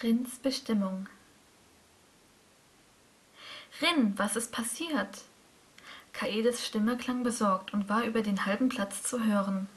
Rins 0.00 0.38
Bestimmung 0.38 1.08
Rin, 3.82 4.12
was 4.16 4.36
ist 4.36 4.52
passiert? 4.52 5.24
Kaedes 6.12 6.64
Stimme 6.64 6.96
klang 6.96 7.24
besorgt 7.24 7.74
und 7.74 7.88
war 7.88 8.04
über 8.04 8.22
den 8.22 8.46
halben 8.46 8.68
Platz 8.68 9.02
zu 9.02 9.24
hören. 9.24 9.68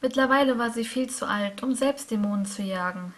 Mittlerweile 0.00 0.56
war 0.56 0.70
sie 0.70 0.84
viel 0.84 1.10
zu 1.10 1.26
alt, 1.26 1.64
um 1.64 1.74
selbst 1.74 2.12
Dämonen 2.12 2.46
zu 2.46 2.62
jagen. 2.62 3.12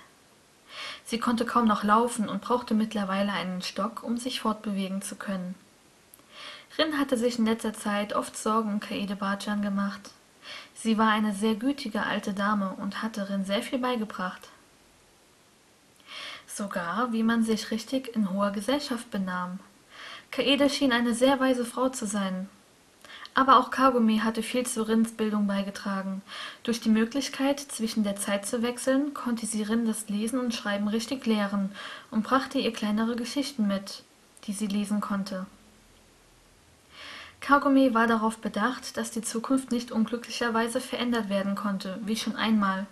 Sie 1.04 1.18
konnte 1.18 1.44
kaum 1.44 1.66
noch 1.66 1.84
laufen 1.84 2.26
und 2.26 2.40
brauchte 2.40 2.72
mittlerweile 2.72 3.32
einen 3.32 3.60
Stock, 3.60 4.02
um 4.02 4.16
sich 4.16 4.40
fortbewegen 4.40 5.02
zu 5.02 5.16
können. 5.16 5.54
Rin 6.78 6.98
hatte 6.98 7.18
sich 7.18 7.38
in 7.38 7.44
letzter 7.44 7.74
Zeit 7.74 8.14
oft 8.14 8.38
Sorgen 8.38 8.72
um 8.72 8.80
Kaede 8.80 9.16
Bajan 9.16 9.60
gemacht. 9.60 10.12
Sie 10.72 10.96
war 10.96 11.10
eine 11.10 11.34
sehr 11.34 11.56
gütige 11.56 12.04
alte 12.04 12.32
Dame 12.32 12.70
und 12.78 13.02
hatte 13.02 13.28
Rin 13.28 13.44
sehr 13.44 13.62
viel 13.62 13.78
beigebracht. 13.78 14.48
Sogar, 16.60 17.10
wie 17.14 17.22
man 17.22 17.42
sich 17.42 17.70
richtig 17.70 18.14
in 18.14 18.34
hoher 18.34 18.50
Gesellschaft 18.50 19.10
benahm. 19.10 19.60
Kaede 20.30 20.68
schien 20.68 20.92
eine 20.92 21.14
sehr 21.14 21.40
weise 21.40 21.64
Frau 21.64 21.88
zu 21.88 22.04
sein. 22.04 22.50
Aber 23.32 23.56
auch 23.58 23.70
Kagome 23.70 24.22
hatte 24.22 24.42
viel 24.42 24.66
zu 24.66 24.86
Rins 24.86 25.12
Bildung 25.12 25.46
beigetragen. 25.46 26.20
Durch 26.62 26.82
die 26.82 26.90
Möglichkeit, 26.90 27.60
zwischen 27.60 28.04
der 28.04 28.16
Zeit 28.16 28.44
zu 28.44 28.60
wechseln, 28.60 29.14
konnte 29.14 29.46
sie 29.46 29.62
Rin 29.62 29.86
das 29.86 30.10
Lesen 30.10 30.38
und 30.38 30.54
Schreiben 30.54 30.88
richtig 30.88 31.24
lehren 31.24 31.72
und 32.10 32.24
brachte 32.24 32.58
ihr 32.58 32.74
kleinere 32.74 33.16
Geschichten 33.16 33.66
mit, 33.66 34.02
die 34.44 34.52
sie 34.52 34.66
lesen 34.66 35.00
konnte. 35.00 35.46
Kagome 37.40 37.94
war 37.94 38.06
darauf 38.06 38.36
bedacht, 38.36 38.98
dass 38.98 39.10
die 39.10 39.22
Zukunft 39.22 39.70
nicht 39.70 39.92
unglücklicherweise 39.92 40.82
verändert 40.82 41.30
werden 41.30 41.54
konnte, 41.54 41.98
wie 42.04 42.16
schon 42.16 42.36
einmal, 42.36 42.86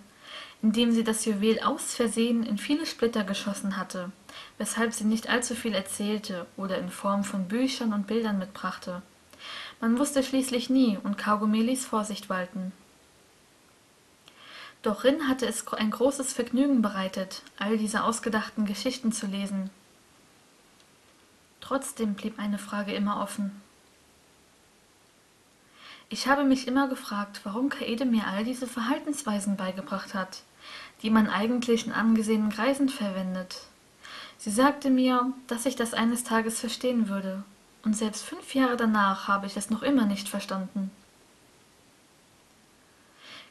indem 0.62 0.90
sie 0.92 1.04
das 1.04 1.24
Juwel 1.24 1.60
aus 1.60 1.94
Versehen 1.94 2.42
in 2.42 2.58
viele 2.58 2.86
Splitter 2.86 3.24
geschossen 3.24 3.76
hatte, 3.76 4.10
weshalb 4.58 4.92
sie 4.92 5.04
nicht 5.04 5.28
allzu 5.28 5.54
viel 5.54 5.74
erzählte 5.74 6.46
oder 6.56 6.78
in 6.78 6.90
Form 6.90 7.24
von 7.24 7.46
Büchern 7.46 7.92
und 7.92 8.06
Bildern 8.06 8.38
mitbrachte. 8.38 9.02
Man 9.80 9.98
wusste 9.98 10.22
schließlich 10.22 10.68
nie, 10.68 10.98
und 11.02 11.16
Kaugummi 11.16 11.62
ließ 11.62 11.86
Vorsicht 11.86 12.28
walten. 12.28 12.72
Doch 14.82 15.04
Rin 15.04 15.28
hatte 15.28 15.46
es 15.46 15.66
ein 15.68 15.90
großes 15.90 16.32
Vergnügen 16.32 16.82
bereitet, 16.82 17.42
all 17.58 17.78
diese 17.78 18.02
ausgedachten 18.04 18.66
Geschichten 18.66 19.12
zu 19.12 19.26
lesen. 19.26 19.70
Trotzdem 21.60 22.14
blieb 22.14 22.38
eine 22.38 22.58
Frage 22.58 22.92
immer 22.94 23.20
offen. 23.20 23.60
Ich 26.08 26.26
habe 26.26 26.44
mich 26.44 26.66
immer 26.66 26.88
gefragt, 26.88 27.40
warum 27.44 27.68
Kaede 27.68 28.06
mir 28.06 28.26
all 28.26 28.44
diese 28.44 28.66
Verhaltensweisen 28.66 29.56
beigebracht 29.56 30.14
hat, 30.14 30.42
die 31.02 31.10
man 31.10 31.28
eigentlich 31.28 31.86
in 31.86 31.92
angesehenen 31.92 32.50
Kreisen 32.50 32.88
verwendet. 32.88 33.62
Sie 34.38 34.50
sagte 34.50 34.90
mir, 34.90 35.32
dass 35.46 35.66
ich 35.66 35.76
das 35.76 35.94
eines 35.94 36.24
Tages 36.24 36.60
verstehen 36.60 37.08
würde, 37.08 37.42
und 37.84 37.96
selbst 37.96 38.24
fünf 38.24 38.54
Jahre 38.54 38.76
danach 38.76 39.28
habe 39.28 39.46
ich 39.46 39.56
es 39.56 39.70
noch 39.70 39.82
immer 39.82 40.06
nicht 40.06 40.28
verstanden. 40.28 40.90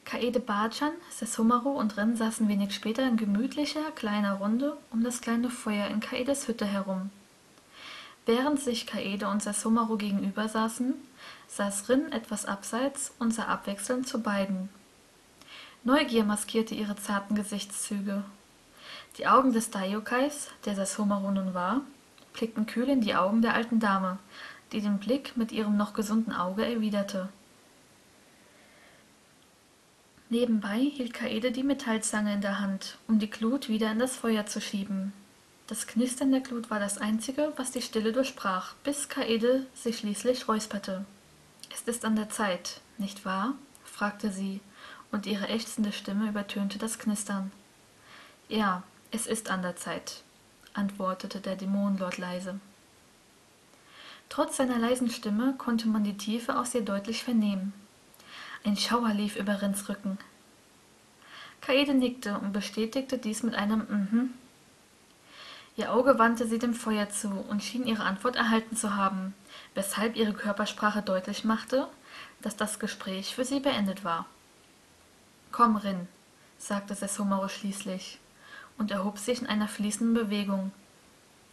Kaede 0.05 0.39
Bajan, 0.39 0.93
Sessomaro 1.11 1.71
und 1.71 1.97
Rin 1.97 2.15
saßen 2.15 2.47
wenig 2.47 2.73
später 2.73 3.05
in 3.05 3.17
gemütlicher, 3.17 3.91
kleiner 3.91 4.35
Runde 4.35 4.77
um 4.89 5.03
das 5.03 5.19
kleine 5.19 5.49
Feuer 5.49 5.87
in 5.87 5.99
Kaedes 5.99 6.47
Hütte 6.47 6.65
herum. 6.65 7.09
Während 8.25 8.61
sich 8.61 8.87
Kaede 8.87 9.27
und 9.27 9.43
Sessomaro 9.43 9.97
gegenüber 9.97 10.47
saßen, 10.47 10.93
saß 11.49 11.89
Rin 11.89 12.11
etwas 12.13 12.45
abseits 12.45 13.13
und 13.19 13.33
sah 13.33 13.47
abwechselnd 13.47 14.07
zu 14.07 14.21
beiden. 14.21 14.69
Neugier 15.87 16.25
maskierte 16.25 16.75
ihre 16.75 16.97
zarten 16.97 17.33
Gesichtszüge. 17.33 18.25
Die 19.17 19.25
Augen 19.25 19.53
des 19.53 19.69
Daiyokais, 19.69 20.49
der 20.65 20.75
Sessomaro 20.75 21.31
nun 21.31 21.53
war, 21.53 21.79
blickten 22.33 22.65
kühl 22.65 22.89
in 22.89 22.99
die 22.99 23.15
Augen 23.15 23.41
der 23.41 23.53
alten 23.53 23.79
Dame, 23.79 24.19
die 24.73 24.81
den 24.81 24.99
Blick 24.99 25.37
mit 25.37 25.53
ihrem 25.53 25.77
noch 25.77 25.93
gesunden 25.93 26.33
Auge 26.33 26.65
erwiderte. 26.65 27.29
Nebenbei 30.27 30.77
hielt 30.77 31.13
Kaede 31.13 31.53
die 31.53 31.63
Metallzange 31.63 32.33
in 32.33 32.41
der 32.41 32.59
Hand, 32.59 32.97
um 33.07 33.17
die 33.17 33.29
Glut 33.29 33.69
wieder 33.69 33.89
in 33.89 33.99
das 33.99 34.17
Feuer 34.17 34.45
zu 34.45 34.59
schieben. 34.59 35.13
Das 35.67 35.87
Knistern 35.87 36.31
der 36.31 36.41
Glut 36.41 36.69
war 36.69 36.81
das 36.81 36.97
Einzige, 36.97 37.53
was 37.55 37.71
die 37.71 37.81
Stille 37.81 38.11
durchbrach, 38.11 38.73
bis 38.83 39.07
Kaede 39.07 39.65
sich 39.73 39.99
schließlich 39.99 40.49
räusperte. 40.49 41.05
Es 41.73 41.83
ist 41.83 42.03
an 42.03 42.17
der 42.17 42.27
Zeit, 42.27 42.81
nicht 42.97 43.23
wahr? 43.23 43.53
fragte 43.85 44.31
sie, 44.31 44.59
und 45.11 45.25
ihre 45.25 45.47
ächzende 45.47 45.91
Stimme 45.91 46.29
übertönte 46.29 46.77
das 46.77 46.99
Knistern. 46.99 47.51
Ja, 48.49 48.83
es 49.11 49.27
ist 49.27 49.49
an 49.49 49.61
der 49.61 49.75
Zeit, 49.75 50.23
antwortete 50.73 51.39
der 51.39 51.55
Dämonenlord 51.55 52.17
leise. 52.17 52.59
Trotz 54.29 54.57
seiner 54.57 54.77
leisen 54.77 55.09
Stimme 55.09 55.55
konnte 55.57 55.87
man 55.87 56.03
die 56.03 56.17
Tiefe 56.17 56.59
aus 56.59 56.75
ihr 56.75 56.81
deutlich 56.81 57.23
vernehmen. 57.23 57.73
Ein 58.63 58.75
Schauer 58.75 59.13
lief 59.13 59.37
über 59.37 59.61
Rins 59.61 59.87
Rücken. 59.87 60.17
Kaede 61.61 61.93
nickte 61.93 62.37
und 62.37 62.53
bestätigte 62.53 63.17
dies 63.17 63.43
mit 63.43 63.55
einem 63.55 63.85
Mhm. 63.89 64.33
Ihr 65.77 65.93
Auge 65.93 66.17
wandte 66.17 66.47
sie 66.47 66.59
dem 66.59 66.73
Feuer 66.73 67.09
zu 67.09 67.29
und 67.29 67.63
schien 67.63 67.85
ihre 67.85 68.03
Antwort 68.03 68.35
erhalten 68.35 68.75
zu 68.75 68.95
haben, 68.95 69.35
weshalb 69.75 70.15
ihre 70.15 70.33
Körpersprache 70.33 71.01
deutlich 71.03 71.43
machte, 71.43 71.87
dass 72.41 72.57
das 72.57 72.79
Gespräch 72.79 73.35
für 73.35 73.45
sie 73.45 73.59
beendet 73.59 74.03
war. 74.03 74.25
Komm, 75.51 75.77
Rin, 75.77 76.07
sagte 76.57 76.95
Sessomaro 76.95 77.47
schließlich 77.47 78.19
und 78.77 78.91
erhob 78.91 79.17
sich 79.17 79.41
in 79.41 79.47
einer 79.47 79.67
fließenden 79.67 80.13
Bewegung. 80.13 80.71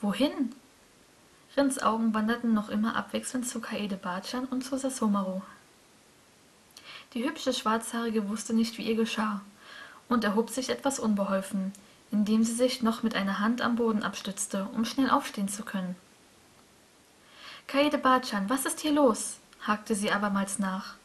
Wohin? 0.00 0.55
Rins 1.56 1.78
Augen 1.82 2.12
wanderten 2.15 2.53
noch 2.53 2.69
immer 2.69 2.97
abwechselnd 2.97 3.49
zu 3.49 3.60
Kaede 3.60 3.97
Bachan 3.97 4.44
und 4.47 4.65
zu 4.65 4.77
Sassomaru. 4.77 5.41
Die 7.15 7.25
hübsche 7.25 7.53
Schwarzhaarige 7.53 8.28
wusste 8.28 8.55
nicht, 8.55 8.77
wie 8.77 8.82
ihr 8.82 8.97
geschah, 8.97 9.41
und 10.09 10.25
erhob 10.25 10.50
sich 10.50 10.69
etwas 10.69 10.99
unbeholfen, 10.99 11.72
indem 12.11 12.43
sie 12.43 12.55
sich 12.55 12.82
noch 12.82 13.03
mit 13.03 13.15
einer 13.15 13.38
Hand 13.38 13.62
am 13.62 13.76
Boden 13.76 14.03
abstützte, 14.03 14.69
um 14.75 14.84
schnell 14.84 15.11
aufstehen 15.11 15.49
zu 15.49 15.62
können. 15.62 15.94
Kaede 17.66 17.99
Bachan, 17.99 18.50
was 18.50 18.66
ist 18.66 18.81
hier 18.81 18.93
los? 18.93 19.37
hakte 19.61 19.94
sie 19.94 20.11
abermals 20.11 20.59
nach. 20.59 20.97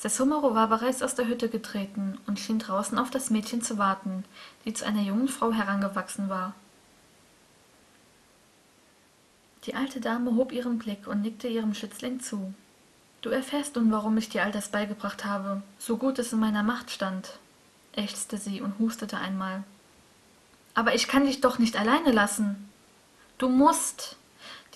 Sessomaro 0.00 0.54
war 0.54 0.68
bereits 0.68 1.02
aus 1.02 1.14
der 1.14 1.26
Hütte 1.26 1.50
getreten 1.50 2.16
und 2.26 2.40
schien 2.40 2.58
draußen 2.58 2.98
auf 2.98 3.10
das 3.10 3.28
Mädchen 3.28 3.60
zu 3.60 3.76
warten, 3.76 4.24
die 4.64 4.72
zu 4.72 4.86
einer 4.86 5.02
jungen 5.02 5.28
Frau 5.28 5.52
herangewachsen 5.52 6.30
war. 6.30 6.54
Die 9.64 9.74
alte 9.74 10.00
Dame 10.00 10.36
hob 10.36 10.52
ihren 10.52 10.78
Blick 10.78 11.06
und 11.06 11.20
nickte 11.20 11.48
ihrem 11.48 11.74
Schützling 11.74 12.18
zu. 12.18 12.54
Du 13.20 13.28
erfährst 13.28 13.76
nun, 13.76 13.92
warum 13.92 14.16
ich 14.16 14.30
dir 14.30 14.42
all 14.42 14.52
das 14.52 14.70
beigebracht 14.70 15.26
habe, 15.26 15.62
so 15.78 15.98
gut 15.98 16.18
es 16.18 16.32
in 16.32 16.40
meiner 16.40 16.62
Macht 16.62 16.90
stand, 16.90 17.38
ächzte 17.92 18.38
sie 18.38 18.62
und 18.62 18.78
hustete 18.78 19.18
einmal. 19.18 19.64
Aber 20.72 20.94
ich 20.94 21.08
kann 21.08 21.26
dich 21.26 21.42
doch 21.42 21.58
nicht 21.58 21.78
alleine 21.78 22.12
lassen. 22.12 22.70
Du 23.36 23.50
musst. 23.50 24.16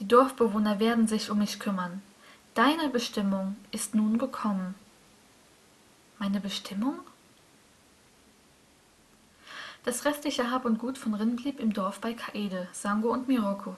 Die 0.00 0.06
Dorfbewohner 0.06 0.80
werden 0.80 1.08
sich 1.08 1.30
um 1.30 1.38
mich 1.38 1.60
kümmern. 1.60 2.02
Deine 2.52 2.90
Bestimmung 2.90 3.56
ist 3.70 3.94
nun 3.94 4.18
gekommen. 4.18 4.74
Meine 6.24 6.40
Bestimmung? 6.40 7.00
Das 9.84 10.06
restliche 10.06 10.50
Hab 10.50 10.64
und 10.64 10.78
Gut 10.78 10.96
von 10.96 11.12
Rin 11.12 11.36
blieb 11.36 11.60
im 11.60 11.74
Dorf 11.74 12.00
bei 12.00 12.14
Kaede, 12.14 12.66
Sango 12.72 13.12
und 13.12 13.28
Miroko. 13.28 13.76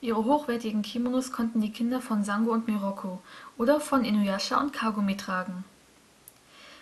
Ihre 0.00 0.24
hochwertigen 0.24 0.80
Kimonos 0.80 1.32
konnten 1.32 1.60
die 1.60 1.72
Kinder 1.72 2.00
von 2.00 2.24
Sango 2.24 2.52
und 2.52 2.66
Miroko 2.66 3.20
oder 3.58 3.80
von 3.80 4.02
Inuyasha 4.02 4.58
und 4.58 4.72
Kagumi 4.72 5.18
tragen. 5.18 5.66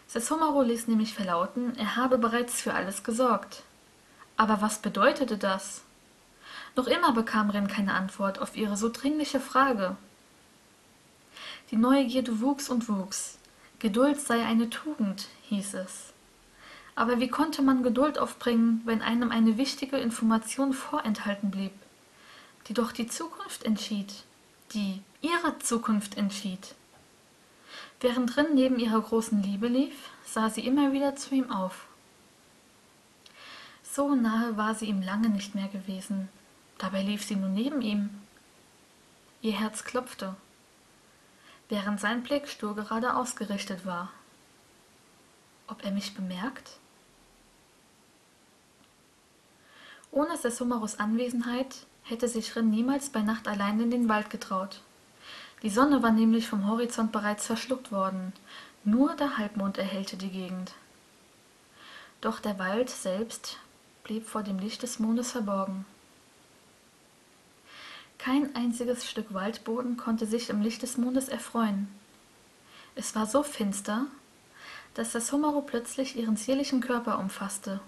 Sessomaro 0.06 0.62
ließ 0.62 0.86
nämlich 0.86 1.14
verlauten, 1.14 1.76
er 1.76 1.96
habe 1.96 2.16
bereits 2.16 2.60
für 2.60 2.74
alles 2.74 3.02
gesorgt. 3.02 3.64
Aber 4.36 4.60
was 4.60 4.78
bedeutete 4.78 5.36
das? 5.36 5.82
Noch 6.76 6.86
immer 6.86 7.10
bekam 7.10 7.50
Rin 7.50 7.66
keine 7.66 7.94
Antwort 7.94 8.38
auf 8.38 8.56
ihre 8.56 8.76
so 8.76 8.88
dringliche 8.88 9.40
Frage. 9.40 9.96
Die 11.72 11.76
Neugierde 11.76 12.40
wuchs 12.40 12.68
und 12.68 12.88
wuchs. 12.88 13.36
Geduld 13.84 14.18
sei 14.18 14.42
eine 14.42 14.70
Tugend, 14.70 15.28
hieß 15.50 15.74
es. 15.74 16.14
Aber 16.94 17.20
wie 17.20 17.28
konnte 17.28 17.60
man 17.60 17.82
Geduld 17.82 18.18
aufbringen, 18.18 18.80
wenn 18.86 19.02
einem 19.02 19.30
eine 19.30 19.58
wichtige 19.58 19.98
Information 19.98 20.72
vorenthalten 20.72 21.50
blieb, 21.50 21.74
die 22.66 22.72
doch 22.72 22.92
die 22.92 23.08
Zukunft 23.08 23.62
entschied, 23.62 24.24
die 24.72 25.02
ihre 25.20 25.58
Zukunft 25.58 26.16
entschied? 26.16 26.74
Während 28.00 28.34
Rin 28.38 28.54
neben 28.54 28.78
ihrer 28.78 29.02
großen 29.02 29.42
Liebe 29.42 29.68
lief, 29.68 30.08
sah 30.24 30.48
sie 30.48 30.66
immer 30.66 30.94
wieder 30.94 31.14
zu 31.14 31.34
ihm 31.34 31.52
auf. 31.52 31.84
So 33.82 34.14
nahe 34.14 34.56
war 34.56 34.74
sie 34.74 34.86
ihm 34.86 35.02
lange 35.02 35.28
nicht 35.28 35.54
mehr 35.54 35.68
gewesen, 35.68 36.30
dabei 36.78 37.02
lief 37.02 37.22
sie 37.22 37.36
nun 37.36 37.52
neben 37.52 37.82
ihm. 37.82 38.08
Ihr 39.42 39.52
Herz 39.52 39.84
klopfte, 39.84 40.36
während 41.68 42.00
sein 42.00 42.22
Blick 42.22 42.48
stur 42.48 42.74
gerade 42.74 43.14
ausgerichtet 43.16 43.86
war. 43.86 44.10
Ob 45.66 45.84
er 45.84 45.90
mich 45.90 46.14
bemerkt? 46.14 46.78
Ohne 50.10 50.36
Sessumarus 50.36 50.98
Anwesenheit 50.98 51.86
hätte 52.02 52.28
sich 52.28 52.54
Rin 52.54 52.70
niemals 52.70 53.08
bei 53.08 53.22
Nacht 53.22 53.48
allein 53.48 53.80
in 53.80 53.90
den 53.90 54.08
Wald 54.08 54.30
getraut. 54.30 54.80
Die 55.62 55.70
Sonne 55.70 56.02
war 56.02 56.12
nämlich 56.12 56.46
vom 56.46 56.68
Horizont 56.68 57.10
bereits 57.10 57.46
verschluckt 57.46 57.90
worden, 57.90 58.32
nur 58.84 59.16
der 59.16 59.38
Halbmond 59.38 59.78
erhellte 59.78 60.16
die 60.16 60.28
Gegend. 60.28 60.74
Doch 62.20 62.38
der 62.38 62.58
Wald 62.58 62.90
selbst 62.90 63.58
blieb 64.04 64.26
vor 64.26 64.42
dem 64.42 64.58
Licht 64.58 64.82
des 64.82 64.98
Mondes 64.98 65.32
verborgen. 65.32 65.86
Kein 68.24 68.56
einziges 68.56 69.04
Stück 69.04 69.34
Waldboden 69.34 69.98
konnte 69.98 70.24
sich 70.24 70.48
im 70.48 70.62
Licht 70.62 70.80
des 70.80 70.96
Mondes 70.96 71.28
erfreuen. 71.28 71.88
Es 72.94 73.14
war 73.14 73.26
so 73.26 73.42
finster, 73.42 74.06
dass 74.94 75.12
das 75.12 75.30
Humero 75.30 75.60
plötzlich 75.60 76.16
ihren 76.16 76.38
zierlichen 76.38 76.80
Körper 76.80 77.18
umfasste 77.18 77.80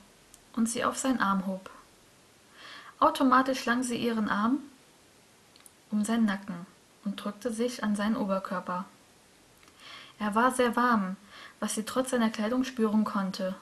und 0.54 0.68
sie 0.68 0.84
auf 0.84 0.98
seinen 0.98 1.20
Arm 1.20 1.46
hob. 1.46 1.70
Automatisch 3.00 3.60
schlang 3.60 3.82
sie 3.82 3.96
ihren 3.96 4.28
Arm 4.28 4.58
um 5.90 6.04
seinen 6.04 6.26
Nacken 6.26 6.66
und 7.06 7.16
drückte 7.16 7.50
sich 7.50 7.82
an 7.82 7.96
seinen 7.96 8.16
Oberkörper. 8.16 8.84
Er 10.18 10.34
war 10.34 10.50
sehr 10.50 10.76
warm, 10.76 11.16
was 11.60 11.76
sie 11.76 11.84
trotz 11.84 12.10
seiner 12.10 12.28
Kleidung 12.28 12.64
spüren 12.64 13.04
konnte. 13.04 13.54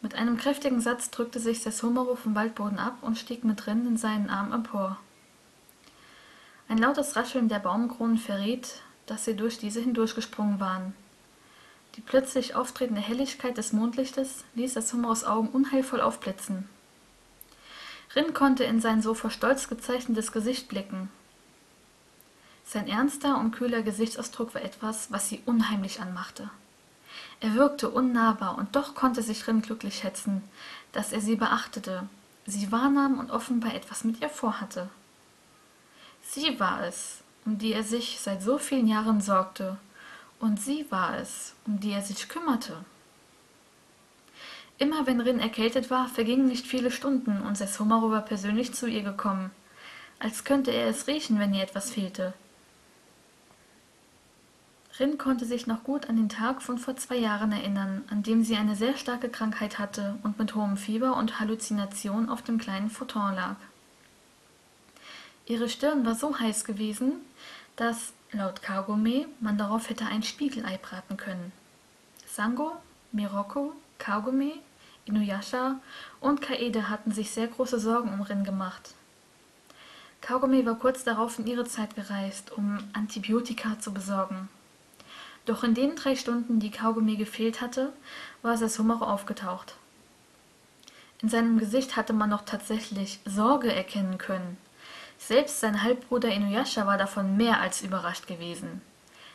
Mit 0.00 0.14
einem 0.14 0.38
kräftigen 0.38 0.80
Satz 0.80 1.10
drückte 1.10 1.40
sich 1.40 1.60
Sessomoro 1.60 2.16
vom 2.16 2.34
Waldboden 2.34 2.78
ab 2.78 2.96
und 3.02 3.18
stieg 3.18 3.44
mit 3.44 3.66
Rinnen 3.66 3.86
in 3.86 3.96
seinen 3.98 4.30
Arm 4.30 4.54
empor. 4.54 4.96
Ein 6.68 6.78
lautes 6.78 7.14
Rascheln 7.14 7.48
der 7.48 7.60
Baumkronen 7.60 8.18
verriet, 8.18 8.82
dass 9.06 9.24
sie 9.24 9.36
durch 9.36 9.58
diese 9.58 9.80
hindurchgesprungen 9.80 10.58
waren. 10.58 10.94
Die 11.94 12.00
plötzlich 12.00 12.54
auftretende 12.54 13.00
Helligkeit 13.00 13.56
des 13.56 13.72
Mondlichtes 13.72 14.44
ließ 14.54 14.74
Sessomoros 14.74 15.24
Augen 15.24 15.48
unheilvoll 15.48 16.00
aufblitzen. 16.00 16.68
Rin 18.14 18.34
konnte 18.34 18.64
in 18.64 18.80
sein 18.80 19.00
so 19.00 19.14
vor 19.14 19.30
Stolz 19.30 19.68
gezeichnetes 19.68 20.32
Gesicht 20.32 20.68
blicken. 20.68 21.08
Sein 22.64 22.88
ernster 22.88 23.38
und 23.38 23.52
kühler 23.52 23.82
Gesichtsausdruck 23.82 24.54
war 24.54 24.62
etwas, 24.62 25.12
was 25.12 25.28
sie 25.28 25.42
unheimlich 25.46 26.00
anmachte. 26.00 26.50
Er 27.40 27.54
wirkte 27.54 27.88
unnahbar, 27.88 28.58
und 28.58 28.74
doch 28.74 28.94
konnte 28.94 29.22
sich 29.22 29.46
Rin 29.46 29.62
glücklich 29.62 29.98
schätzen, 29.98 30.42
dass 30.92 31.12
er 31.12 31.20
sie 31.20 31.36
beachtete, 31.36 32.08
sie 32.44 32.72
wahrnahm 32.72 33.18
und 33.18 33.30
offenbar 33.30 33.74
etwas 33.74 34.04
mit 34.04 34.20
ihr 34.20 34.28
vorhatte. 34.28 34.88
Sie 36.36 36.60
war 36.60 36.84
es, 36.84 37.22
um 37.46 37.56
die 37.56 37.72
er 37.72 37.82
sich 37.82 38.20
seit 38.20 38.42
so 38.42 38.58
vielen 38.58 38.86
Jahren 38.86 39.22
sorgte, 39.22 39.78
und 40.38 40.60
sie 40.60 40.84
war 40.90 41.16
es, 41.16 41.54
um 41.66 41.80
die 41.80 41.92
er 41.92 42.02
sich 42.02 42.28
kümmerte. 42.28 42.76
Immer 44.76 45.06
wenn 45.06 45.22
Rin 45.22 45.40
erkältet 45.40 45.88
war, 45.88 46.08
vergingen 46.08 46.46
nicht 46.46 46.66
viele 46.66 46.90
Stunden, 46.90 47.40
und 47.40 47.56
Sessomaro 47.56 48.10
war 48.10 48.20
persönlich 48.20 48.74
zu 48.74 48.86
ihr 48.86 49.02
gekommen, 49.02 49.50
als 50.18 50.44
könnte 50.44 50.72
er 50.72 50.88
es 50.88 51.06
riechen, 51.06 51.38
wenn 51.38 51.54
ihr 51.54 51.62
etwas 51.62 51.90
fehlte. 51.90 52.34
Rin 55.00 55.16
konnte 55.16 55.46
sich 55.46 55.66
noch 55.66 55.84
gut 55.84 56.06
an 56.10 56.16
den 56.16 56.28
Tag 56.28 56.60
von 56.60 56.76
vor 56.76 56.96
zwei 56.96 57.16
Jahren 57.16 57.52
erinnern, 57.52 58.04
an 58.10 58.22
dem 58.22 58.44
sie 58.44 58.56
eine 58.56 58.76
sehr 58.76 58.98
starke 58.98 59.30
Krankheit 59.30 59.78
hatte 59.78 60.18
und 60.22 60.38
mit 60.38 60.54
hohem 60.54 60.76
Fieber 60.76 61.16
und 61.16 61.40
Halluzination 61.40 62.28
auf 62.28 62.42
dem 62.42 62.58
kleinen 62.58 62.90
Futon 62.90 63.34
lag. 63.34 63.56
Ihre 65.46 65.68
Stirn 65.68 66.04
war 66.04 66.16
so 66.16 66.38
heiß 66.38 66.64
gewesen, 66.64 67.12
dass, 67.76 68.12
laut 68.32 68.62
Kagome, 68.62 69.26
man 69.40 69.56
darauf 69.56 69.88
hätte 69.88 70.04
ein 70.04 70.24
Spiegelei 70.24 70.76
braten 70.78 71.16
können. 71.16 71.52
Sango, 72.26 72.72
Miroko, 73.12 73.72
Kagome, 73.98 74.54
Inuyasha 75.04 75.76
und 76.20 76.42
Kaede 76.42 76.88
hatten 76.90 77.12
sich 77.12 77.30
sehr 77.30 77.46
große 77.46 77.78
Sorgen 77.78 78.12
um 78.12 78.22
Rin 78.22 78.42
gemacht. 78.42 78.94
Kagome 80.20 80.66
war 80.66 80.74
kurz 80.74 81.04
darauf 81.04 81.38
in 81.38 81.46
ihre 81.46 81.64
Zeit 81.64 81.94
gereist, 81.94 82.50
um 82.50 82.78
Antibiotika 82.92 83.78
zu 83.78 83.94
besorgen. 83.94 84.48
Doch 85.44 85.62
in 85.62 85.74
den 85.74 85.94
drei 85.94 86.16
Stunden, 86.16 86.58
die 86.58 86.72
Kaugummi 86.72 87.14
gefehlt 87.16 87.60
hatte, 87.60 87.92
war 88.42 88.56
Sessumaro 88.56 89.04
aufgetaucht. 89.04 89.76
In 91.22 91.28
seinem 91.28 91.58
Gesicht 91.58 91.94
hatte 91.94 92.12
man 92.12 92.30
noch 92.30 92.44
tatsächlich 92.44 93.20
Sorge 93.24 93.72
erkennen 93.72 94.18
können. 94.18 94.58
Selbst 95.18 95.60
sein 95.60 95.82
Halbbruder 95.82 96.30
Inuyasha 96.30 96.86
war 96.86 96.98
davon 96.98 97.36
mehr 97.36 97.60
als 97.60 97.82
überrascht 97.82 98.26
gewesen. 98.26 98.82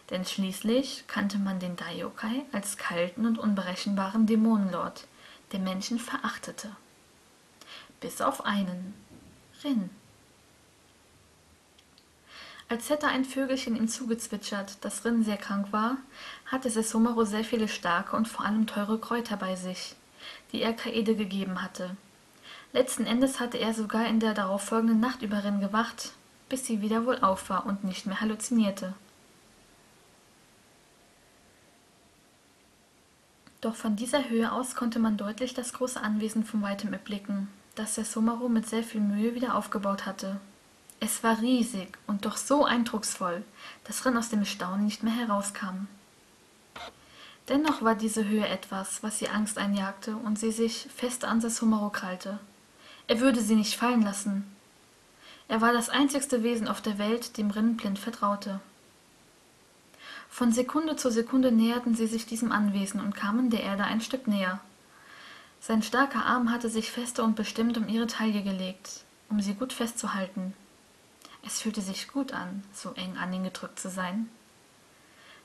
Denn 0.10 0.26
schließlich 0.26 1.06
kannte 1.08 1.38
man 1.38 1.60
den 1.60 1.76
Daiokai 1.76 2.44
als 2.52 2.78
kalten 2.78 3.26
und 3.26 3.40
unberechenbaren 3.40 4.28
Dämonenlord, 4.28 5.08
der 5.52 5.60
Menschen 5.60 6.00
verachtete. 6.00 6.76
Bis 8.00 8.22
auf 8.22 8.46
einen, 8.46 8.94
Rin. 9.64 9.90
Als 12.68 12.90
hätte 12.90 13.08
ein 13.08 13.26
Vögelchen 13.26 13.76
ihm 13.76 13.88
zugezwitschert, 13.88 14.84
dass 14.84 15.04
Rin 15.04 15.24
sehr 15.24 15.38
krank 15.38 15.72
war, 15.72 15.98
hatte 16.46 16.70
Sessomaro 16.70 17.26
sehr 17.26 17.44
viele 17.44 17.68
starke 17.68 18.16
und 18.16 18.28
vor 18.28 18.46
allem 18.46 18.66
teure 18.66 18.98
Kräuter 18.98 19.36
bei 19.36 19.56
sich, 19.56 19.96
die 20.52 20.62
er 20.62 20.74
Kaede 20.74 21.16
gegeben 21.16 21.62
hatte. 21.62 21.98
Letzten 22.74 23.06
Endes 23.06 23.40
hatte 23.40 23.58
er 23.58 23.74
sogar 23.74 24.08
in 24.08 24.20
der 24.20 24.34
darauffolgenden 24.34 25.00
Nacht 25.00 25.22
über 25.22 25.44
Rin 25.44 25.60
gewacht, 25.60 26.14
bis 26.48 26.66
sie 26.66 26.82
wieder 26.82 27.06
wohlauf 27.06 27.50
war 27.50 27.66
und 27.66 27.84
nicht 27.84 28.06
mehr 28.06 28.22
halluzinierte. 28.22 28.94
Doch 33.60 33.76
von 33.76 33.96
dieser 33.96 34.30
Höhe 34.30 34.52
aus 34.52 34.76
konnte 34.76 35.00
man 35.00 35.18
deutlich 35.18 35.54
das 35.54 35.74
große 35.74 36.02
Anwesen 36.02 36.46
von 36.46 36.62
weitem 36.62 36.94
erblicken, 36.94 37.50
das 37.76 37.96
Sessomaro 37.96 38.50
mit 38.50 38.68
sehr 38.68 38.84
viel 38.84 39.02
Mühe 39.02 39.36
wieder 39.36 39.56
aufgebaut 39.56 40.06
hatte. 40.06 40.40
Es 41.00 41.24
war 41.24 41.42
riesig 41.42 41.98
und 42.08 42.26
doch 42.26 42.38
so 42.38 42.64
eindrucksvoll, 42.64 43.44
dass 43.84 44.06
Rin 44.06 44.18
aus 44.18 44.30
dem 44.30 44.46
Staunen 44.46 44.86
nicht 44.86 45.04
mehr 45.04 45.14
herauskam. 45.14 45.88
Dennoch 47.50 47.82
war 47.82 47.96
diese 47.96 48.28
Höhe 48.28 48.48
etwas, 48.48 49.04
was 49.04 49.22
ihr 49.22 49.34
Angst 49.34 49.58
einjagte 49.58 50.16
und 50.16 50.40
sie 50.40 50.52
sich 50.52 50.88
fest 50.96 51.26
an 51.26 51.42
Sessumaro 51.42 51.90
krallte. 51.90 52.40
Er 53.12 53.20
würde 53.20 53.42
sie 53.42 53.56
nicht 53.56 53.76
fallen 53.76 54.04
lassen. 54.04 54.46
Er 55.50 55.60
war 55.60 55.74
das 55.74 55.90
einzigste 55.90 56.44
Wesen 56.44 56.70
auf 56.70 56.80
der 56.80 56.98
Welt, 56.98 57.38
dem 57.38 57.52
Rin 57.52 57.76
blind 57.76 58.00
vertraute. 58.00 58.62
Von 60.30 60.54
Sekunde 60.54 60.96
zu 60.96 61.12
Sekunde 61.12 61.52
näherten 61.52 61.94
sie 61.94 62.08
sich 62.08 62.26
diesem 62.26 62.54
Anwesen 62.54 63.02
und 63.02 63.14
kamen 63.14 63.50
der 63.50 63.64
Erde 63.64 63.84
ein 63.84 64.00
Stück 64.00 64.30
näher. 64.30 64.62
Sein 65.60 65.84
starker 65.84 66.26
Arm 66.26 66.52
hatte 66.52 66.70
sich 66.70 66.90
fester 66.90 67.26
und 67.26 67.36
bestimmt 67.36 67.78
um 67.78 67.90
ihre 67.90 68.08
Taille 68.08 68.44
gelegt, 68.44 69.04
um 69.30 69.42
sie 69.42 69.56
gut 69.56 69.74
festzuhalten. 69.74 70.54
Es 71.46 71.60
fühlte 71.60 71.82
sich 71.82 72.08
gut 72.08 72.32
an, 72.32 72.64
so 72.74 72.94
eng 72.94 73.18
an 73.18 73.34
ihn 73.34 73.44
gedrückt 73.44 73.78
zu 73.78 73.90
sein. 73.90 74.30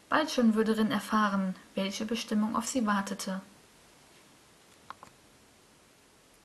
Bald 0.08 0.30
schon 0.30 0.54
würde 0.54 0.76
Rin 0.78 0.92
erfahren, 0.92 1.56
welche 1.74 2.04
Bestimmung 2.04 2.54
auf 2.54 2.68
sie 2.68 2.86
wartete– 2.86 3.40